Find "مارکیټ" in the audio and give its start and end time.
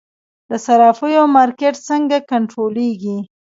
1.37-1.75